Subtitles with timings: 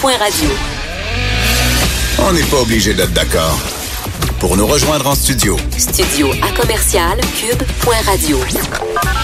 [0.00, 0.48] cube.radio.
[2.26, 3.58] On n'est pas obligé d'être d'accord.
[4.38, 5.56] Pour nous rejoindre en studio.
[5.76, 8.38] Studio à commercial cube.radio.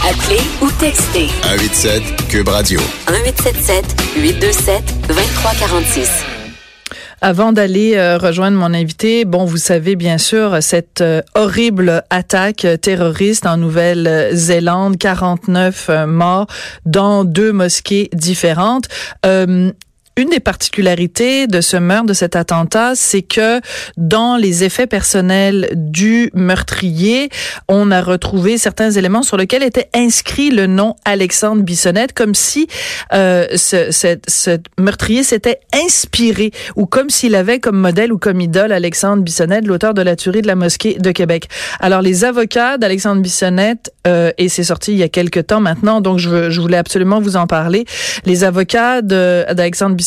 [0.06, 1.28] Appelez ou textez.
[1.42, 2.80] 187 cube radio.
[3.08, 3.84] 1877
[4.16, 6.10] 827 2346.
[7.22, 12.66] Avant d'aller euh, rejoindre mon invité, bon, vous savez bien sûr cette euh, horrible attaque
[12.82, 16.46] terroriste en Nouvelle-Zélande, 49 euh, morts
[16.84, 18.88] dans deux mosquées différentes
[20.16, 23.60] une des particularités de ce meurtre, de cet attentat, c'est que
[23.98, 27.28] dans les effets personnels du meurtrier,
[27.68, 32.66] on a retrouvé certains éléments sur lesquels était inscrit le nom Alexandre Bissonnette, comme si
[33.12, 38.72] euh, ce, ce, meurtrier s'était inspiré ou comme s'il avait comme modèle ou comme idole
[38.72, 41.48] Alexandre Bissonnette, l'auteur de la tuerie de la mosquée de Québec.
[41.78, 46.00] Alors les avocats d'Alexandre Bissonnette, euh, et c'est sorti il y a quelque temps maintenant,
[46.00, 47.84] donc je, je voulais absolument vous en parler.
[48.24, 50.05] Les avocats d'Alexandre Bissonnette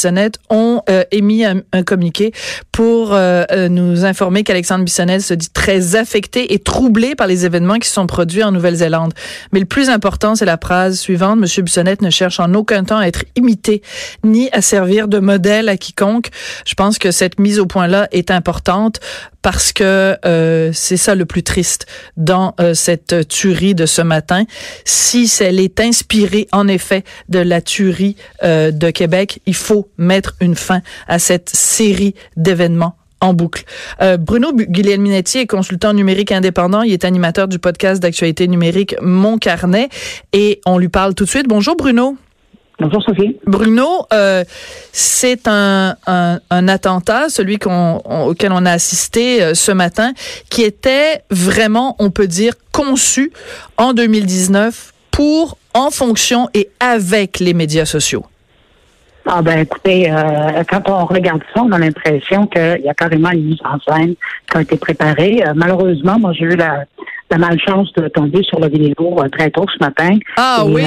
[0.49, 2.33] ont euh, émis un, communiqué
[2.71, 7.45] pour euh, euh, nous informer qu'Alexandre Bissonnette se dit très affecté et troublé par les
[7.45, 9.13] événements qui sont produits en Nouvelle-Zélande.
[9.51, 11.39] Mais le plus important, c'est la phrase suivante.
[11.39, 13.81] Monsieur Bissonnette ne cherche en aucun temps à être imité
[14.23, 16.29] ni à servir de modèle à quiconque.
[16.65, 18.99] Je pense que cette mise au point-là est importante
[19.41, 21.85] parce que euh, c'est ça le plus triste
[22.17, 24.43] dans euh, cette tuerie de ce matin.
[24.85, 30.35] Si elle est inspirée en effet de la tuerie euh, de Québec, il faut mettre
[30.41, 33.65] une fin à cette série d'événements en boucle.
[34.17, 36.83] Bruno Guglielminetti est consultant numérique indépendant.
[36.83, 39.89] Il est animateur du podcast d'actualité numérique Mon Carnet
[40.31, 41.45] et on lui parle tout de suite.
[41.45, 42.15] Bonjour Bruno.
[42.79, 43.35] Bonjour Sophie.
[43.45, 44.45] Bruno, euh,
[44.93, 50.13] c'est un, un, attentat, celui qu'on, auquel on a assisté euh, ce matin,
[50.49, 53.33] qui était vraiment, on peut dire, conçu
[53.75, 58.23] en 2019 pour, en fonction et avec les médias sociaux.
[59.25, 63.29] Ah ben écoutez, euh, quand on regarde ça, on a l'impression qu'il y a carrément
[63.31, 64.15] une mise en scène
[64.49, 65.43] qui a été préparée.
[65.53, 66.85] malheureusement, moi j'ai eu la,
[67.29, 70.17] la malchance de tomber sur la vidéo très tôt ce matin.
[70.37, 70.83] Ah oui.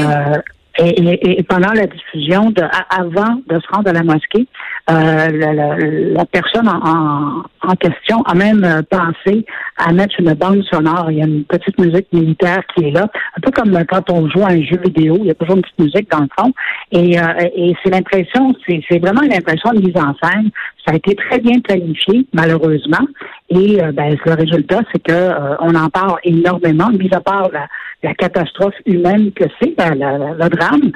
[0.78, 4.46] Et, et, pendant la diffusion, de, avant de se rendre à la mosquée,
[4.90, 9.44] euh, la, la, personne en, en, question a même euh, pensé
[9.76, 11.10] à mettre une bande sonore.
[11.10, 13.06] Il y a une petite musique militaire qui est là,
[13.36, 15.62] un peu comme quand on joue à un jeu vidéo, il y a toujours une
[15.62, 16.52] petite musique dans le fond.
[16.90, 20.50] Et, euh, et c'est l'impression, c'est vraiment une impression de mise en scène.
[20.84, 23.06] Ça a été très bien planifié, malheureusement.
[23.50, 27.66] Et euh, ben, le résultat, c'est que on en parle énormément, mis à part la,
[28.02, 30.90] la catastrophe humaine que c'est, ben, le drame,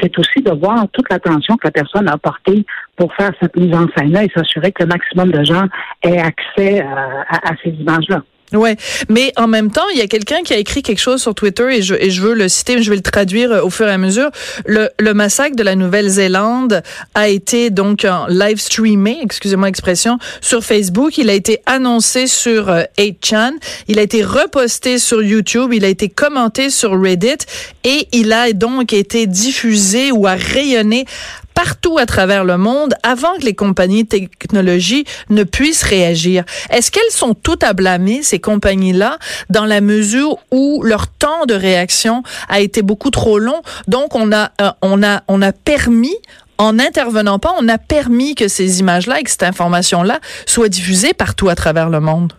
[0.00, 2.64] c'est aussi de voir toute l'attention que la personne a portée
[2.96, 5.64] pour faire cette mise en scène-là et s'assurer que le maximum de gens
[6.02, 8.22] aient accès euh, à ces images-là.
[8.54, 8.76] Ouais,
[9.08, 11.76] mais en même temps, il y a quelqu'un qui a écrit quelque chose sur Twitter
[11.76, 13.92] et je, et je veux le citer, je vais le traduire euh, au fur et
[13.92, 14.30] à mesure.
[14.66, 16.82] Le, le massacre de la Nouvelle-Zélande
[17.14, 21.16] a été donc live streamé, excusez-moi l'expression, sur Facebook.
[21.16, 22.66] Il a été annoncé sur
[22.98, 23.58] 8chan, euh,
[23.88, 27.46] il a été reposté sur YouTube, il a été commenté sur Reddit
[27.84, 31.06] et il a donc été diffusé ou a rayonné
[31.54, 36.44] partout à travers le monde avant que les compagnies de technologie ne puissent réagir.
[36.70, 39.18] Est-ce qu'elles sont toutes à blâmer, ces compagnies-là,
[39.50, 43.62] dans la mesure où leur temps de réaction a été beaucoup trop long?
[43.88, 46.16] Donc, on a, euh, on a, on a permis
[46.58, 51.14] en n'intervenant pas, on a permis que ces images-là et que cette information-là soient diffusées
[51.14, 52.32] partout à travers le monde.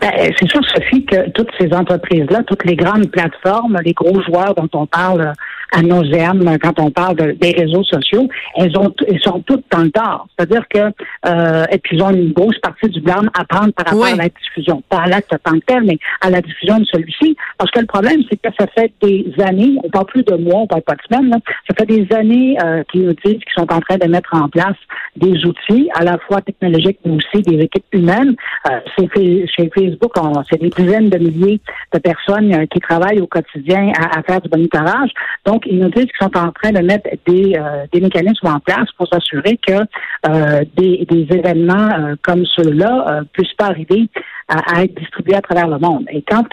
[0.00, 4.54] Ben, c'est sûr, Sophie, que toutes ces entreprises-là, toutes les grandes plateformes, les gros joueurs
[4.54, 5.32] dont on parle
[5.72, 9.82] à nos aimes quand on parle des réseaux sociaux, elles ont elles sont toutes dans
[9.82, 10.26] le tort.
[10.36, 10.92] C'est-à-dire que
[11.26, 14.16] euh, et puis ils ont une grosse partie du blâme à prendre par rapport à
[14.16, 17.36] la diffusion, pas à l'acte tant que tel, mais à la diffusion de celui-ci.
[17.58, 20.60] Parce que le problème, c'est que ça fait des années, on parle plus de mois,
[20.60, 21.38] on parle pas de semaines, là,
[21.68, 24.48] ça fait des années euh, qu'ils nous disent qu'ils sont en train de mettre en
[24.48, 24.76] place
[25.16, 28.36] des outils, à la fois technologiques, mais aussi des équipes humaines.
[28.70, 29.08] Euh, c'est
[29.48, 30.12] chez Facebook,
[30.50, 31.60] c'est des dizaines de milliers
[31.92, 35.10] de personnes euh, qui travaillent au quotidien à, à faire du monitorage.
[35.44, 38.46] Donc, donc, ils nous disent qu'ils sont en train de mettre des, euh, des mécanismes
[38.46, 44.10] en place pour s'assurer que euh, des, des, événements euh, comme ceux-là puissent pas arriver
[44.48, 46.06] à, être distribués à travers le monde.
[46.10, 46.44] Et quand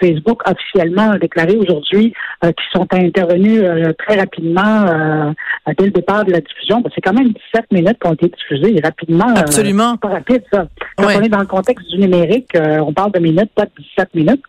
[0.00, 2.12] Facebook officiellement a déclaré aujourd'hui
[2.42, 3.62] qu'ils sont intervenus
[3.98, 5.34] très rapidement
[5.78, 8.28] dès le départ de la diffusion, ben, c'est quand même 17 minutes qui ont été
[8.28, 9.28] diffusées rapidement.
[9.34, 9.96] Absolument.
[9.96, 10.66] pas rapide, ça.
[10.96, 14.14] Quand on est dans le contexte du numérique, on parle de minutes, pas de 17
[14.14, 14.42] minutes.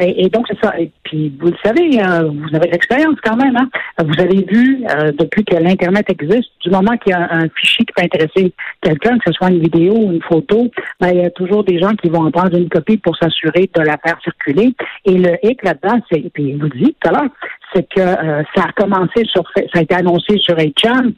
[0.00, 0.78] Et, et, donc, c'est ça.
[0.78, 3.56] Et puis, vous le savez, vous avez l'expérience quand même.
[3.56, 3.68] Hein?
[4.04, 7.84] Vous avez vu, euh, depuis que l'Internet existe, du moment qu'il y a un, fichier
[7.84, 11.24] qui peut intéresser quelqu'un, que ce soit une vidéo ou une photo, ben, il y
[11.24, 14.18] a toujours des gens qui vont en prendre une copie pour s'assurer de la faire
[14.22, 14.74] circuler.
[15.04, 17.30] Et le hic là-dedans, c'est, puis vous le dites tout à l'heure,
[17.74, 21.12] c'est que euh, ça a commencé sur, ça a été annoncé sur HM,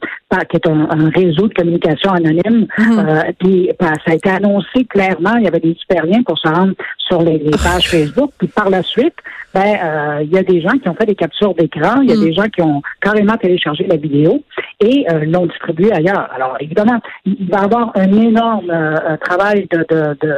[0.49, 2.99] qui est un, réseau de communication anonyme, mhm.
[2.99, 6.47] euh, puis ça a été annoncé clairement, il y avait des super liens pour se
[6.47, 9.15] rendre sur les, pages Facebook, puis par la suite,
[9.53, 12.13] ben euh, il y a des gens qui ont fait des captures d'écran, il y
[12.13, 12.23] a mhm.
[12.23, 14.43] des gens qui ont carrément téléchargé la vidéo
[14.79, 16.29] et l'ont distribuée ailleurs.
[16.35, 18.73] Alors évidemment, il va y avoir un énorme
[19.21, 20.35] travail de, de, de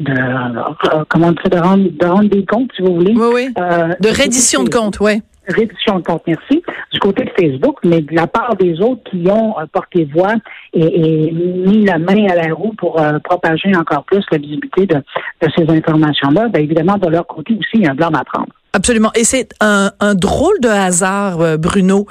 [0.00, 3.14] de euh, comment dire, de rendre, de rendre des comptes, si vous voulez.
[3.14, 3.48] Oui, oui.
[3.58, 5.22] Euh, de reddition de comptes, oui.
[5.46, 9.28] Réduction de compte, merci, du côté de Facebook, mais de la part des autres qui
[9.30, 10.34] ont euh, porté voix
[10.72, 15.48] et, mis la main à la roue pour propager encore plus la visibilité de, de
[15.56, 18.52] ces informations-là, bien évidemment, de leur côté aussi, il y a un blanc à prendre.
[18.74, 19.12] Absolument.
[19.14, 22.08] Et c'est un, un, drôle de hasard, euh, Bruno.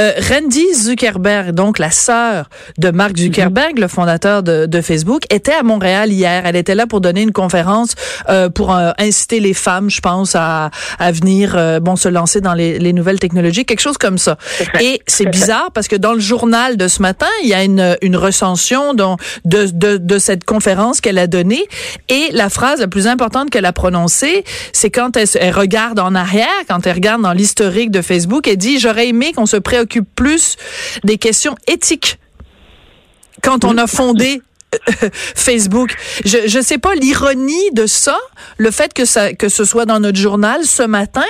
[0.00, 3.26] Euh, Randy Zuckerberg, donc la sœur de Mark mhm.
[3.26, 6.42] Zuckerberg, le fondateur de, de, Facebook, était à Montréal hier.
[6.44, 7.94] Elle était là pour donner une conférence
[8.28, 12.54] euh, pour euh, inciter les femmes, je pense, à, à venir bon se lancer dans
[12.54, 14.36] les, les, nouvelles technologies, quelque chose comme ça.
[14.80, 17.96] Et c'est bizarre parce que dans le journal de ce matin, il y a une,
[18.02, 19.04] une recension de,
[19.44, 21.64] de, de cette conférence qu'elle a donnée.
[22.08, 26.14] Et la phrase la plus importante qu'elle a prononcée, c'est quand elle, elle regarde en
[26.14, 30.08] arrière, quand elle regarde dans l'historique de Facebook, elle dit j'aurais aimé qu'on se préoccupe
[30.14, 30.56] plus
[31.04, 32.18] des questions éthiques
[33.42, 34.42] quand on a fondé
[34.74, 35.94] euh, Facebook.
[36.24, 38.18] Je ne sais pas l'ironie de ça,
[38.58, 41.24] le fait que ça que ce soit dans notre journal ce matin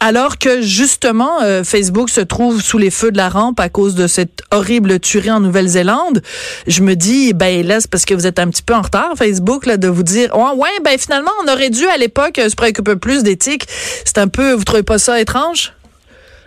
[0.00, 3.94] alors que justement euh, Facebook se trouve sous les feux de la rampe à cause
[3.94, 6.22] de cette horrible tuerie en Nouvelle-Zélande,
[6.66, 9.66] je me dis ben là parce que vous êtes un petit peu en retard Facebook
[9.66, 12.96] là de vous dire ouais, ouais ben finalement on aurait dû à l'époque se préoccuper
[12.96, 13.66] plus d'éthique.
[14.04, 15.72] C'est un peu vous trouvez pas ça étrange?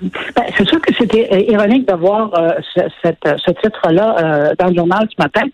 [0.01, 4.67] Ben, c'est sûr que c'était euh, ironique de voir euh, ce, ce titre-là euh, dans
[4.67, 5.47] le journal ce matin.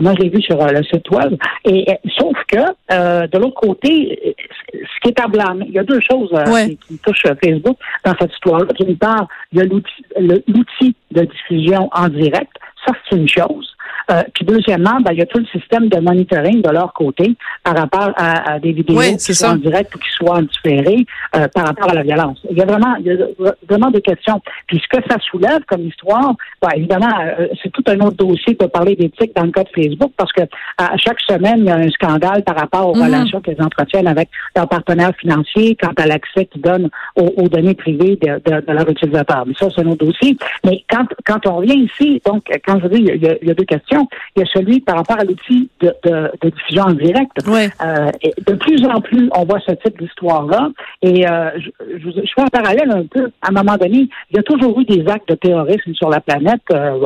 [0.00, 1.36] moi, je l'ai vu sur le site web.
[1.64, 1.86] Et,
[2.18, 4.36] sauf que de l'autre côté,
[4.72, 6.32] ce qui est à blâmer, il y a deux choses
[6.66, 8.66] qui, qui, touchent Facebook dans cette histoire-là.
[8.78, 12.52] D'une part, il y a l'outil de diffusion en direct.
[12.86, 13.69] Ça, c'est une chose.
[14.10, 17.36] Euh, puis deuxièmement, ben, il y a tout le système de monitoring de leur côté
[17.62, 21.46] par rapport à, des vidéos qui sont en direct ou qui soient en différé euh,
[21.48, 22.38] par rapport à la violence.
[22.50, 24.40] Il y a vraiment, il y a vraiment des questions.
[24.66, 28.54] Puis ce que ça soulève comme histoire, ben, évidemment, euh, c'est tout un autre dossier
[28.54, 30.42] pour parler d'éthique dans le cas de Facebook parce que
[30.78, 33.04] à chaque semaine, il y a un scandale par rapport aux mhm.
[33.04, 38.16] relations qu'elles entretiennent avec leurs partenaires financiers quant à l'accès qu'ils donnent aux, données privées
[38.20, 39.44] de, de, leurs utilisateurs.
[39.46, 40.36] Mais ça, c'est un autre dossier.
[40.64, 43.50] Mais quand, quand on revient ici, donc, quand je dis, il y a, il y
[43.50, 43.99] a deux questions.
[44.36, 45.94] Il y a celui par rapport à l'outil de,
[46.42, 47.32] diffusion en direct.
[47.46, 48.10] Euh,
[48.46, 50.70] de plus en plus, on voit ce type d'histoire-là.
[51.02, 53.30] Et euh, je, fais un parallèle un peu.
[53.42, 56.20] À un moment donné, il y a toujours eu des actes de terrorisme sur la
[56.20, 56.98] planète, euh,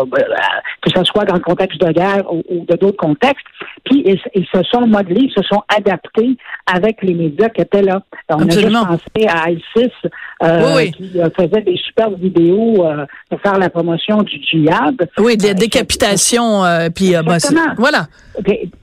[0.83, 3.47] que ce soit dans le contexte de guerre ou, de d'autres contextes.
[3.85, 6.37] Puis ils, se sont modelés, ils se sont adaptés
[6.73, 8.03] avec les médias qui étaient là.
[8.29, 9.93] On a juste pensé à ISIS
[10.41, 12.85] qui faisait des superbes vidéos
[13.31, 15.09] pour faire la promotion du djihad.
[15.19, 17.39] Oui, des décapitations euh, puis, euh, ben,
[17.77, 18.07] voilà.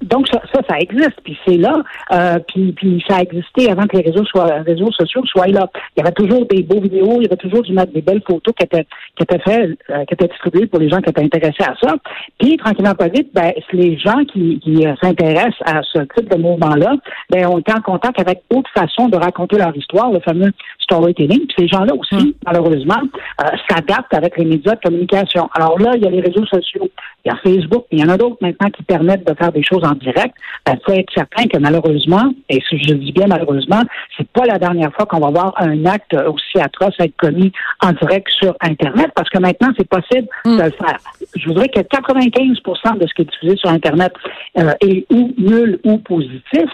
[0.01, 1.83] Donc ça, ça, existe, puis c'est là,
[2.13, 5.69] euh, puis, puis ça a existé avant que les réseaux soient réseaux sociaux soient là.
[5.95, 8.53] Il y avait toujours des beaux vidéos, il y avait toujours du des belles photos
[8.57, 8.85] qui étaient
[9.17, 9.77] qui étaient faites,
[10.07, 11.95] qui étaient distribuées pour les gens qui étaient intéressés à ça.
[12.39, 16.95] Puis tranquillement pas vite, ben les gens qui, qui s'intéressent à ce type de mouvement-là,
[17.29, 20.51] ben ont été en contact avec d'autres façons de raconter leur histoire, le fameux
[20.91, 21.47] storytelling.
[21.47, 22.33] Puis ces gens-là aussi, hum.
[22.45, 23.01] malheureusement,
[23.69, 25.49] s'adaptent avec les médias de communication.
[25.53, 26.89] Alors là, il y a les réseaux sociaux,
[27.25, 29.63] il y a Facebook, il y en a d'autres maintenant qui permettent de faire des
[29.63, 30.35] choses en direct.
[30.67, 33.81] Il faut être certain que malheureusement, et si je dis bien malheureusement,
[34.17, 37.91] c'est pas la dernière fois qu'on va voir un acte aussi atroce être commis en
[37.93, 40.57] direct sur Internet, parce que maintenant, c'est possible mm.
[40.57, 40.99] de le faire.
[41.35, 42.57] Je voudrais que 95
[42.99, 44.13] de ce qui est diffusé sur Internet
[44.57, 46.69] euh, est ou nul ou positif,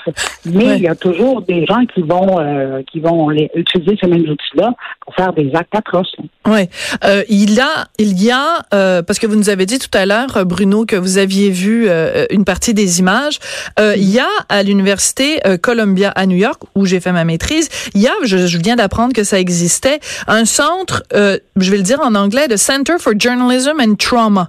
[0.46, 4.22] mais il y a toujours des gens qui vont euh, qui vont utiliser ces mêmes
[4.22, 6.16] outils-là pour faire des actes atroces.
[6.46, 6.68] Oui.
[7.04, 10.06] Euh, il a, il y a, euh, parce que vous nous avez dit tout à
[10.06, 13.40] l'heure, Bruno, que vous aviez vu euh, une partie des images.
[13.80, 17.26] Euh, il y a à l'université euh, Columbia à New York, où j'ai fait ma
[17.26, 21.78] maîtrise, il y a, je, je viens d'apprendre que ça existait, un centre, je vais
[21.78, 24.47] le dire en anglais, de Center for Journalism and Trauma.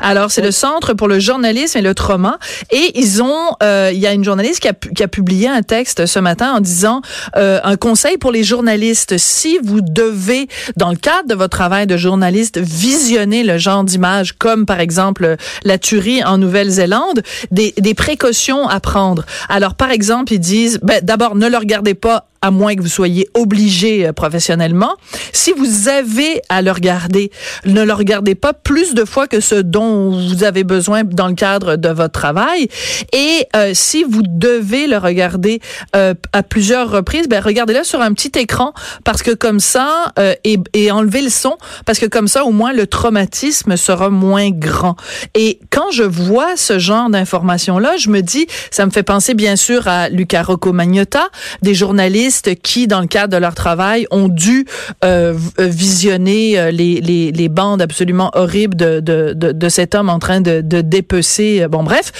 [0.00, 2.38] Alors, c'est le Centre pour le journalisme et le trauma.
[2.70, 6.06] Et ils ont, il y a une journaliste qui a, qui a publié un texte
[6.06, 7.02] ce matin en disant
[7.34, 9.18] un conseil pour les journalistes.
[9.18, 14.32] Si vous devez, dans le cadre de votre travail de journaliste, visionner le genre d'image,
[14.32, 19.24] comme par exemple la tuerie en Nouvelle-Zélande, des, des précautions à prendre.
[19.48, 22.88] Alors, par exemple, ils disent, ben, d'abord, ne le regardez pas à moins que vous
[22.88, 24.96] soyez obligé euh, professionnellement.
[25.32, 27.30] Si vous avez à le regarder,
[27.64, 31.34] ne le regardez pas plus de fois que ce dont vous avez besoin dans le
[31.34, 32.68] cadre de votre travail.
[33.12, 35.60] Et euh, si vous devez le regarder
[35.94, 40.12] euh, à plusieurs reprises, ben regardez-le sur un petit écran parce que comme ça
[40.44, 41.56] et, et enlevez le son
[41.86, 44.96] parce que comme ça au moins le traumatisme sera moins grand.
[45.34, 49.34] Et quand je vois ce genre d'informations là, je me dis, ça me fait penser
[49.34, 51.28] bien sûr à Luca Rocco Magnotta,
[51.62, 52.31] des journalistes
[52.62, 54.66] qui, dans le cadre de leur travail, ont dû
[55.04, 61.62] euh, visionner euh, les, bandes absolument horribles de, cet homme en train de, dépecer.
[61.62, 62.12] Euh, bon, bref.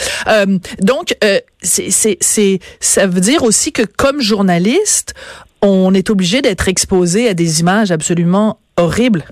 [0.80, 1.16] Donc,
[1.62, 5.14] ça veut dire aussi que comme journaliste,
[5.62, 9.24] on est obligé d'être exposé à des images absolument horribles.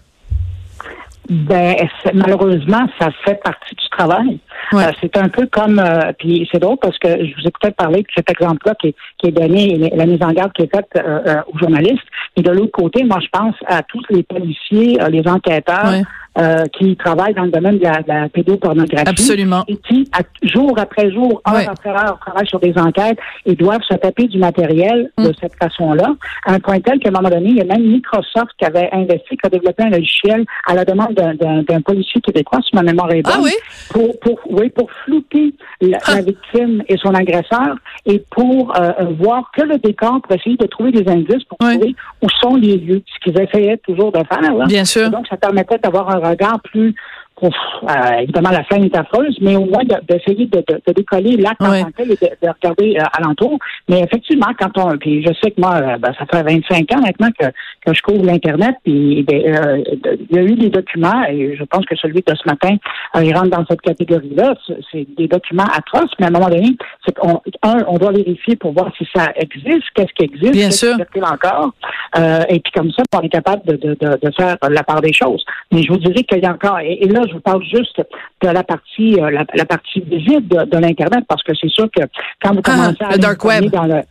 [1.29, 1.77] Ben,
[2.13, 4.41] malheureusement, ça fait partie du travail.
[4.73, 4.85] Ouais.
[4.85, 7.77] Euh, c'est un peu comme, euh, puis c'est drôle parce que je vous ai peut-être
[7.77, 10.89] parlé de cet exemple-là qui, qui, est donné, la mise en garde qui est faite
[10.97, 12.07] euh, euh, aux journalistes.
[12.37, 15.91] Et de l'autre côté, moi, je pense à tous les policiers, euh, les enquêteurs.
[15.91, 16.03] Ouais.
[16.39, 19.09] Euh, qui travaillent dans le domaine de la, de la pédopornographie.
[19.09, 19.65] Absolument.
[19.67, 21.67] Et qui, à, jour après jour, heure ouais.
[21.69, 25.27] après heure, travaillent sur des enquêtes et doivent se taper du matériel mm.
[25.27, 26.15] de cette façon-là,
[26.47, 28.89] à un point tel qu'à un moment donné, il y a même Microsoft qui avait
[28.93, 33.11] investi, qui a développé un logiciel à la demande d'un policier québécois, si ma mémoire
[33.11, 33.53] est bonne, ah oui?
[33.91, 36.15] pour, pour, oui, pour flouter la, ah.
[36.15, 37.75] la, victime et son agresseur
[38.07, 41.77] et pour euh, voir que le décor pour essayer de trouver des indices pour oui.
[41.77, 44.55] trouver où sont les lieux, ce qu'ils essayaient toujours de faire.
[44.55, 44.67] Là.
[44.67, 45.09] Bien sûr.
[45.09, 46.95] Et donc, ça permettait d'avoir un regard plus
[47.43, 51.37] Ouf, euh, évidemment, la scène est affreuse, mais au moins d'essayer de, de, de, décoller
[51.39, 51.81] l'acte ouais.
[51.81, 53.59] en tant que tel et de, de regarder euh, alentour.
[53.89, 57.01] Mais effectivement, quand on, puis je sais que moi, euh, ben, ça fait 25 ans
[57.01, 57.47] maintenant que,
[57.87, 59.83] que je couvre l'Internet, puis ben, euh,
[60.31, 62.77] il y a eu des documents, et je pense que celui de ce matin,
[63.15, 64.55] il rentre dans cette catégorie-là.
[64.93, 68.57] C'est des documents atroces, mais à un moment donné, c'est qu'on, un, on doit vérifier
[68.57, 70.97] pour voir si ça existe, qu'est-ce qui existe, Bien sûr.
[71.13, 71.73] qui encore,
[72.19, 75.01] euh, et puis comme ça, on est capable de, de, de, de faire la part
[75.01, 75.45] des choses.
[75.73, 78.03] Mais je vous dirais qu'il y a encore, et, et là, je vous parle juste
[78.43, 82.03] de la partie euh, la, la, partie visible de, l'internet parce que c'est sûr que
[82.43, 84.03] quand vous commencez ah, à le dark web dans le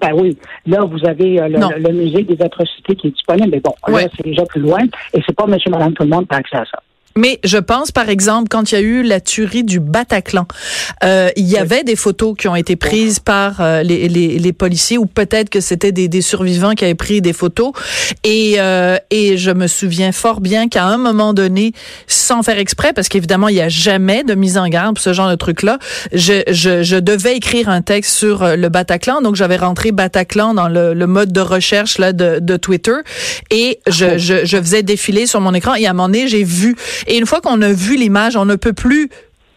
[0.00, 3.60] ben oui, là vous avez euh, le, le, musée des atrocités qui est disponible, mais
[3.60, 4.04] bon, ouais.
[4.04, 4.80] là c'est déjà plus loin
[5.12, 6.78] et c'est pas Monsieur, Madame, tout le monde qui a accès à ça.
[7.16, 10.46] Mais je pense, par exemple, quand il y a eu la tuerie du Bataclan,
[11.04, 14.52] euh, il y avait des photos qui ont été prises par euh, les, les, les,
[14.52, 17.72] policiers, ou peut-être que c'était des, des, survivants qui avaient pris des photos.
[18.24, 21.72] Et, euh, et je me souviens fort bien qu'à un moment donné,
[22.06, 25.12] sans faire exprès, parce qu'évidemment, il n'y a jamais de mise en garde pour ce
[25.12, 25.78] genre de truc-là,
[26.12, 29.20] je, je, je, devais écrire un texte sur euh, le Bataclan.
[29.20, 32.94] Donc, j'avais rentré Bataclan dans le, le, mode de recherche là, de, de Twitter.
[33.50, 35.74] Et je, je, je faisais défiler sur mon écran.
[35.74, 38.44] Et à un moment donné, j'ai vu et une fois qu'on a vu l'image, on
[38.44, 39.08] ne peut plus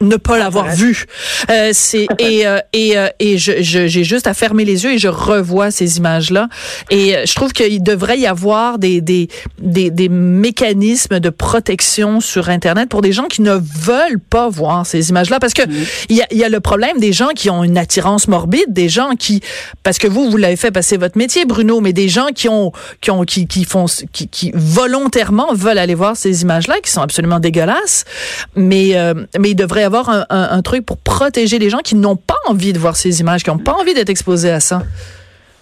[0.02, 1.06] ne pas l'avoir vu.
[1.50, 4.98] Euh, c'est et euh, et euh, et je j'ai juste à fermer les yeux et
[4.98, 6.48] je revois ces images là
[6.90, 12.50] et je trouve qu'il devrait y avoir des des des des mécanismes de protection sur
[12.50, 15.64] internet pour des gens qui ne veulent pas voir ces images là parce que
[16.10, 16.18] il mmh.
[16.18, 18.90] y a il y a le problème des gens qui ont une attirance morbide, des
[18.90, 19.42] gens qui
[19.84, 22.72] parce que vous vous l'avez fait passer votre métier Bruno, mais des gens qui ont
[23.02, 26.92] qui ont qui qui font qui, qui volontairement veulent aller voir ces images là qui
[26.92, 28.04] sont absolument dégueulasses,
[28.56, 28.96] mais
[29.40, 29.95] mais il devrait avoir
[30.30, 33.50] un, truc pour protéger les gens qui n'ont pas envie de voir ces images, qui
[33.50, 34.84] n'ont pas envie d'être exposés à ça?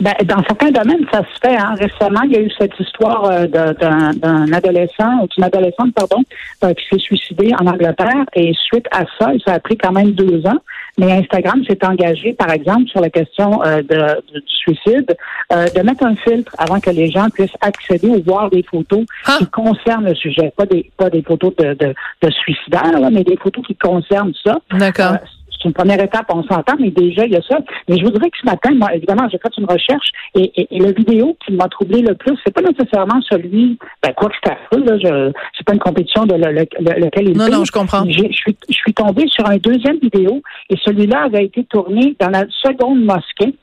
[0.03, 1.55] Ben, dans certains domaines, ça se fait.
[1.55, 1.75] Hein.
[1.79, 6.21] Récemment, il y a eu cette histoire euh, d'un adolescent, ou d'une adolescente, pardon,
[6.65, 8.25] euh, qui s'est suicidé en Angleterre.
[8.33, 10.59] Et suite à ça, ça a pris quand même deux ans.
[10.97, 15.15] Mais Instagram s'est engagé, par exemple, sur la question euh, de, du suicide,
[15.53, 19.05] euh, de mettre un filtre avant que les gens puissent accéder ou voir des photos
[19.25, 19.37] ah.
[19.39, 20.51] qui concernent le sujet.
[20.57, 24.33] Pas des, pas des photos de, de, de suicidaires, là, mais des photos qui concernent
[24.43, 24.59] ça.
[24.77, 25.15] D'accord.
[25.63, 27.57] C'est une première étape, on s'entend, mais déjà, il y a ça.
[27.87, 30.79] Mais je voudrais que ce matin, moi, évidemment, j'ai fait une recherche et, et, et
[30.79, 34.51] le vidéo qui m'a troublé le plus, c'est pas nécessairement celui, ben, quoi que c'est
[34.51, 37.63] affreux, là, je, c'est pas une compétition de le, le, le, lequel il Non, non,
[37.63, 38.03] je comprends.
[38.05, 42.29] Je suis, je suis tombée sur un deuxième vidéo et celui-là avait été tourné dans
[42.29, 43.55] la seconde mosquée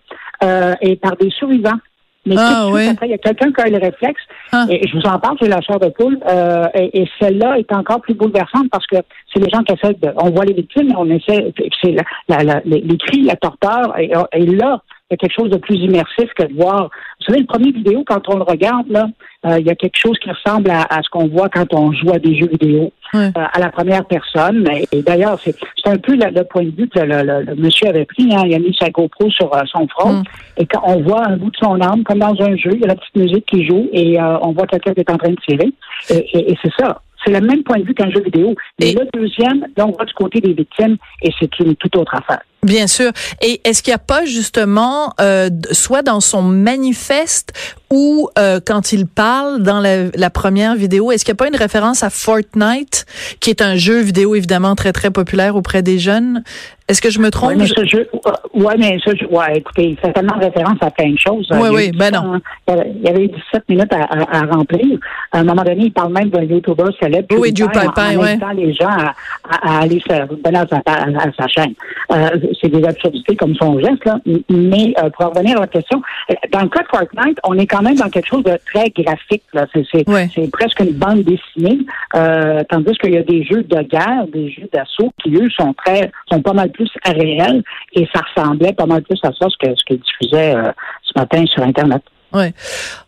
[0.42, 1.78] euh, et par des survivants
[2.30, 4.22] mais ah, tout de suite, après, il y a quelqu'un qui a le réflexe.
[4.52, 4.66] Ah.
[4.70, 6.18] Et je vous en parle, j'ai la chair de poule.
[6.28, 8.96] Euh, et, et celle-là est encore plus bouleversante parce que
[9.32, 10.12] c'est les gens qui essaient de.
[10.16, 11.52] On voit les victimes, on essaie.
[11.82, 13.98] C'est la, la, la, les cris, la torteur.
[13.98, 16.84] Et, et là, il y a quelque chose de plus immersif que de voir.
[17.18, 19.08] Vous savez, le premier vidéo, quand on le regarde, là,
[19.44, 21.92] euh, il y a quelque chose qui ressemble à, à, ce qu'on voit quand on
[21.92, 24.68] joue à des jeux vidéo euh, à la première personne.
[24.70, 27.54] Et, et d'ailleurs, c'est un peu le, le, point de vue que le, le, le,
[27.56, 28.32] monsieur avait pris.
[28.32, 28.42] Hein.
[28.46, 30.12] Il a mis sa GoPro sur euh, son front.
[30.12, 30.22] Mm.
[30.58, 32.84] Et quand on voit un bout de son âme, comme dans un jeu, il y
[32.84, 35.40] a la petite musique qui joue et on voit quelqu'un qui est en train de
[35.48, 35.72] tirer.
[36.10, 37.00] Et, et, et c'est ça.
[37.24, 38.54] C'est le même point de vue qu'un jeu vidéo.
[38.80, 41.96] Mais et le deuxième, là, on voit du côté des victimes et c'est une toute
[41.96, 42.40] autre affaire.
[42.62, 43.10] Bien sûr.
[43.40, 47.52] Et est-ce qu'il n'y a pas justement, euh, soit dans son manifeste
[47.90, 51.48] ou euh, quand il parle dans la, la première vidéo, est-ce qu'il n'y a pas
[51.48, 53.06] une référence à Fortnite,
[53.40, 56.44] qui est un jeu vidéo évidemment très très populaire auprès des jeunes?
[56.90, 57.50] Est-ce que je me trompe?
[57.50, 58.08] Oui, mais ce jeu,
[58.52, 61.46] ouais, mais ce jeu, ouais, écoutez, il fait tellement référence à plein de choses.
[61.52, 62.40] Oui, oui, ben non.
[62.66, 64.98] Il y avait 17 minutes à, à, remplir.
[65.30, 67.28] À un moment donné, il parle même d'un YouTuber célèbre.
[67.38, 68.56] Oui, Joe Piper, oui.
[68.56, 69.14] les gens à,
[69.48, 71.74] à, aller se à sa, à sa chaîne.
[72.10, 72.30] Euh,
[72.60, 74.18] c'est des absurdités comme son geste, là.
[74.48, 76.02] Mais euh, pour revenir à la question,
[76.52, 79.44] dans le cas de Fortnite, on est quand même dans quelque chose de très graphique.
[79.52, 79.66] Là.
[79.72, 81.78] C'est, c'est, presque une bande dessinée,
[82.16, 85.72] euh, tandis qu'il y a des jeux de guerre, des jeux d'assaut qui, eux, sont
[85.74, 89.56] très sont pas mal plus réels et ça ressemblait pas mal plus à ça ce
[89.58, 90.72] que ce que diffusait euh,
[91.02, 92.02] ce matin sur Internet.
[92.32, 92.54] Ouais.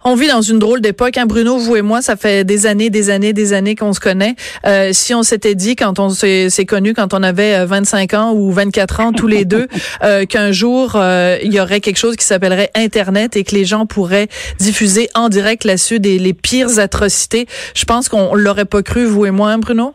[0.04, 2.90] On vit dans une drôle d'époque, hein, Bruno, vous et moi, ça fait des années,
[2.90, 4.34] des années, des années qu'on se connaît.
[4.66, 8.32] Euh, si on s'était dit quand on s'est connu, quand on avait 25 euh, ans
[8.32, 9.68] ou 24 ans tous les deux,
[10.02, 11.00] euh, qu'un jour
[11.42, 15.28] il y aurait quelque chose qui s'appellerait Internet et que les gens pourraient diffuser en
[15.28, 19.50] direct là-dessus des les pires atrocités, je pense qu'on l'aurait pas cru, vous et moi,
[19.50, 19.94] hein, Bruno?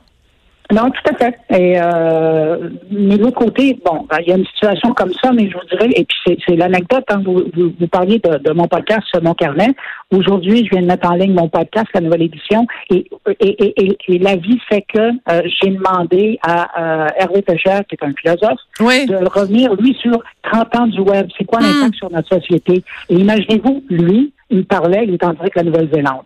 [0.72, 1.38] Non, tout à fait.
[1.50, 5.32] Et euh, mais de l'autre côté, bon, ben, il y a une situation comme ça,
[5.32, 8.68] mais je vous dirais, et puis c'est l'anecdote, hein, vous, vous, parliez de, de, mon
[8.68, 9.74] podcast, mon carnet.
[10.12, 13.10] Aujourd'hui, je viens de mettre en ligne mon podcast, la nouvelle édition, et,
[13.40, 17.96] et, et, et la vie fait que euh, j'ai demandé à euh, Hervé Pécher, qui
[17.96, 20.22] est un philosophe, de revenir, lui, sur
[20.52, 21.28] 30 ans du web.
[21.38, 21.98] C'est quoi l'impact hmm.
[21.98, 22.84] sur notre société?
[23.10, 26.26] Et imaginez-vous, lui, il parlait, il est en direct la Nouvelle-Zélande.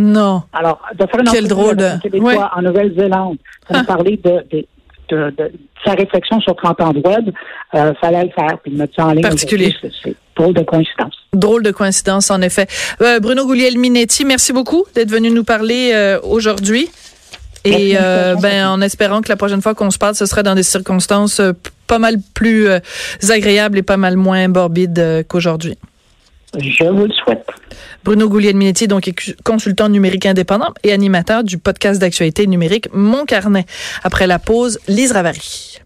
[0.00, 0.42] Non.
[0.54, 2.00] Alors, de faire une Quel drôle de...
[2.02, 3.84] Québécois en Nouvelle-Zélande pour ah.
[3.86, 4.66] parler de, de,
[5.10, 5.52] de, de,
[5.84, 7.30] sa réflexion sur 30 ans de web,
[7.74, 9.22] euh, fallait le faire, puis mettre ça en ligne.
[9.22, 9.74] Particulier.
[10.02, 11.14] C'est drôle de coïncidence.
[11.34, 12.66] Drôle de coïncidence, en effet.
[13.02, 16.88] Euh, Bruno Guglielminetti, merci beaucoup d'être venu nous parler euh, aujourd'hui.
[17.66, 20.54] Et euh, ben, en espérant que la prochaine fois qu'on se parle, ce sera dans
[20.54, 21.52] des circonstances euh,
[21.86, 22.68] pas mal plus
[23.28, 25.76] agréables et pas mal moins morbides qu'aujourd'hui.
[26.58, 27.46] Je vous le souhaite.
[28.04, 29.10] Bruno Gouliel-Minetti, donc
[29.44, 33.66] consultant numérique indépendant et animateur du podcast d'actualité numérique Mon Carnet.
[34.02, 35.80] Après la pause, Lise Ravary.